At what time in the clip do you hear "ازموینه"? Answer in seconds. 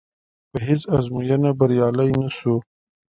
0.97-1.51